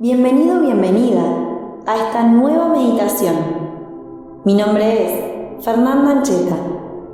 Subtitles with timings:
[0.00, 1.22] Bienvenido, bienvenida
[1.84, 3.34] a esta nueva meditación.
[4.44, 6.54] Mi nombre es Fernanda Ancheta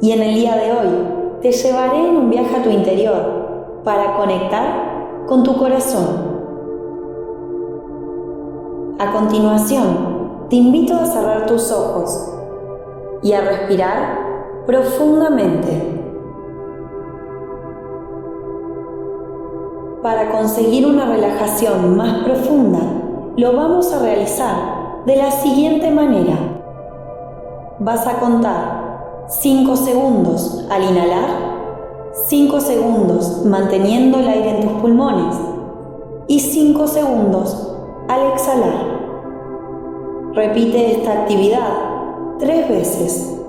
[0.00, 4.16] y en el día de hoy te llevaré en un viaje a tu interior para
[4.16, 6.06] conectar con tu corazón.
[8.98, 12.34] A continuación, te invito a cerrar tus ojos
[13.22, 15.91] y a respirar profundamente.
[20.02, 22.80] Para conseguir una relajación más profunda,
[23.36, 26.34] lo vamos a realizar de la siguiente manera.
[27.78, 31.30] Vas a contar 5 segundos al inhalar,
[32.26, 35.36] 5 segundos manteniendo el aire en tus pulmones
[36.26, 37.76] y 5 segundos
[38.08, 39.02] al exhalar.
[40.34, 41.74] Repite esta actividad
[42.40, 43.41] tres veces.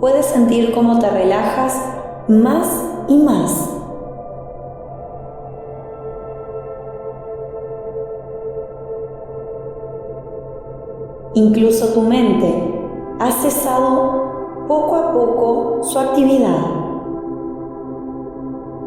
[0.00, 1.78] Puedes sentir cómo te relajas
[2.28, 2.66] más
[3.08, 3.70] y más.
[11.34, 12.80] Incluso tu mente
[13.20, 16.58] ha cesado poco a poco su actividad,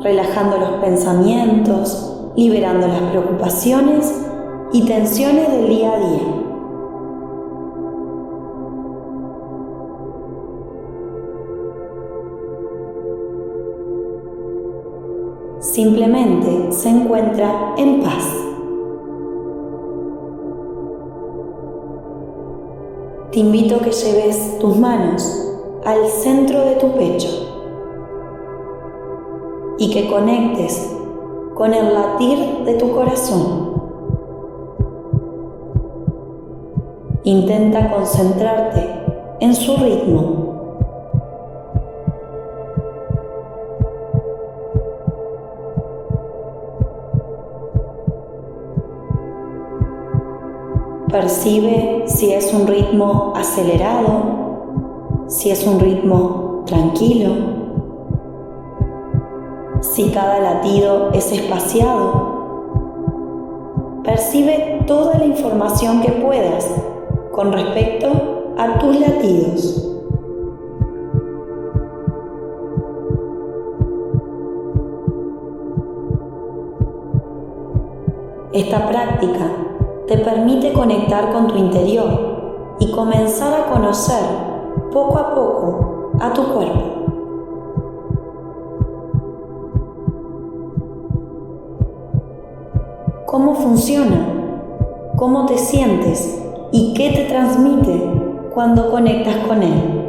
[0.00, 4.26] relajando los pensamientos, liberando las preocupaciones
[4.72, 6.39] y tensiones del día a día.
[15.60, 18.34] Simplemente se encuentra en paz.
[23.30, 27.28] Te invito a que lleves tus manos al centro de tu pecho
[29.78, 30.96] y que conectes
[31.54, 33.70] con el latir de tu corazón.
[37.22, 38.88] Intenta concentrarte
[39.40, 40.49] en su ritmo.
[51.10, 57.32] Percibe si es un ritmo acelerado, si es un ritmo tranquilo,
[59.80, 62.30] si cada latido es espaciado.
[64.04, 66.70] Percibe toda la información que puedas
[67.32, 68.08] con respecto
[68.56, 69.86] a tus latidos.
[78.52, 79.69] Esta práctica
[80.10, 84.20] te permite conectar con tu interior y comenzar a conocer
[84.92, 86.80] poco a poco a tu cuerpo.
[93.24, 94.16] ¿Cómo funciona?
[95.14, 96.42] ¿Cómo te sientes?
[96.72, 99.99] ¿Y qué te transmite cuando conectas con él?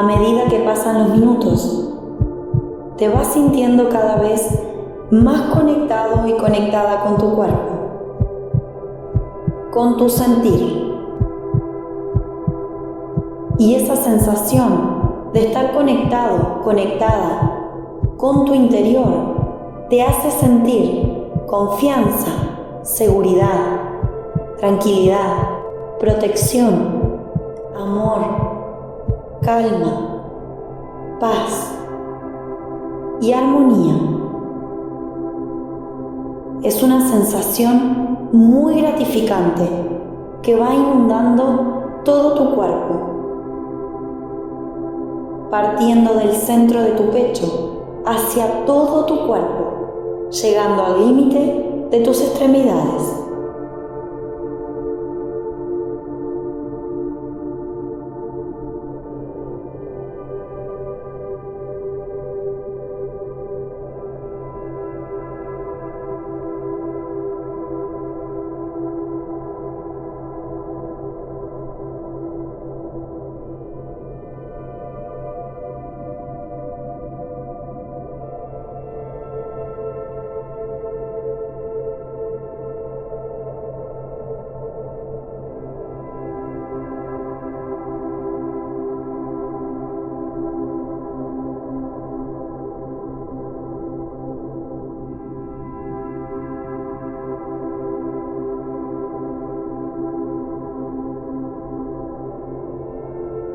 [0.00, 1.92] A medida que pasan los minutos.
[2.96, 4.58] Te vas sintiendo cada vez
[5.10, 7.58] más conectado y conectada con tu cuerpo,
[9.70, 10.90] con tu sentir.
[13.58, 17.68] Y esa sensación de estar conectado, conectada
[18.16, 22.30] con tu interior, te hace sentir confianza,
[22.80, 23.82] seguridad,
[24.56, 25.58] tranquilidad,
[25.98, 27.20] protección,
[27.78, 28.59] amor
[29.50, 29.92] calma,
[31.18, 31.74] paz
[33.20, 33.94] y armonía.
[36.62, 39.68] Es una sensación muy gratificante
[40.40, 42.94] que va inundando todo tu cuerpo,
[45.50, 52.20] partiendo del centro de tu pecho hacia todo tu cuerpo, llegando al límite de tus
[52.20, 53.20] extremidades.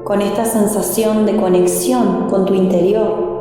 [0.06, 3.34] Con esta sensación de conexión con tu interior.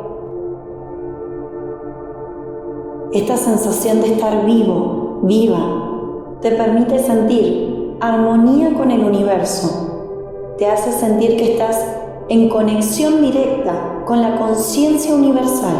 [3.13, 10.55] Esta sensación de estar vivo, viva, te permite sentir armonía con el universo.
[10.57, 11.85] Te hace sentir que estás
[12.29, 15.75] en conexión directa con la conciencia universal.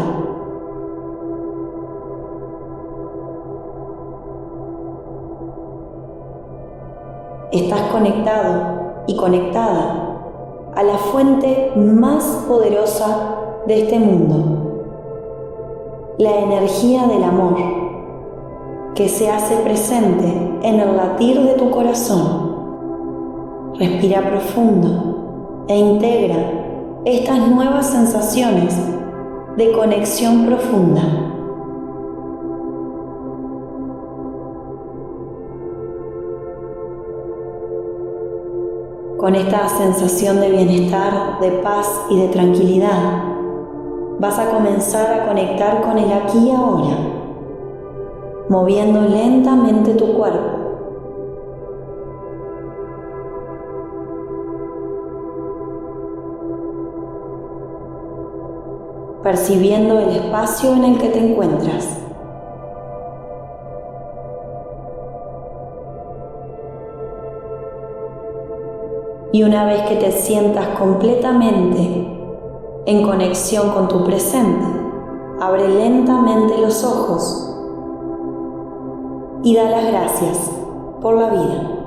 [7.50, 10.15] Estás conectado y conectada
[10.76, 13.36] a la fuente más poderosa
[13.66, 14.84] de este mundo,
[16.18, 17.56] la energía del amor,
[18.94, 20.26] que se hace presente
[20.62, 22.56] en el latir de tu corazón.
[23.78, 28.76] Respira profundo e integra estas nuevas sensaciones
[29.56, 31.35] de conexión profunda.
[39.26, 43.24] Con esta sensación de bienestar, de paz y de tranquilidad,
[44.20, 46.96] vas a comenzar a conectar con el aquí y ahora,
[48.48, 50.62] moviendo lentamente tu cuerpo.
[59.24, 62.05] percibiendo el espacio en el que te encuentras.
[69.32, 72.06] Y una vez que te sientas completamente
[72.86, 74.64] en conexión con tu presente,
[75.40, 77.42] abre lentamente los ojos
[79.42, 80.50] y da las gracias
[81.00, 81.85] por la vida.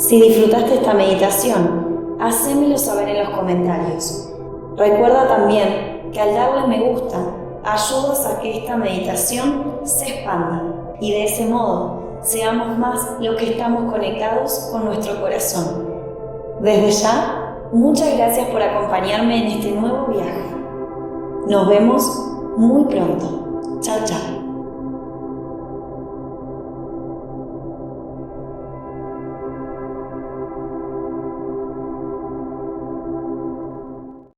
[0.00, 4.32] Si disfrutaste esta meditación, hacémelo saber en los comentarios.
[4.74, 7.18] Recuerda también que al darle me gusta,
[7.62, 10.62] ayudas a que esta meditación se expanda
[11.00, 15.86] y de ese modo seamos más los que estamos conectados con nuestro corazón.
[16.62, 20.56] Desde ya, muchas gracias por acompañarme en este nuevo viaje.
[21.46, 22.26] Nos vemos
[22.56, 23.80] muy pronto.
[23.82, 24.39] Chao, chao.